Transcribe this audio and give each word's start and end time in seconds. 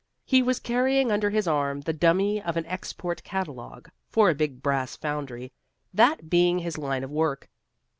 He 0.25 0.41
was 0.41 0.59
carrying 0.59 1.11
under 1.11 1.29
his 1.29 1.47
arm 1.47 1.81
the 1.81 1.93
dummy 1.93 2.41
of 2.41 2.57
an 2.57 2.65
"export 2.65 3.23
catalogue" 3.23 3.87
for 4.09 4.31
a 4.31 4.33
big 4.33 4.63
brass 4.63 4.95
foundry, 4.95 5.53
that 5.93 6.27
being 6.27 6.57
his 6.57 6.79
line 6.79 7.03
of 7.03 7.11
work. 7.11 7.47